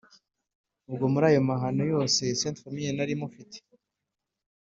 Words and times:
ubwo 0.89 1.05
muri 1.13 1.25
ayo 1.29 1.41
mahano 1.49 1.81
yose 1.93 2.21
Ste 2.37 2.49
Famille 2.59 2.91
nari 2.95 3.13
mufite, 3.21 3.57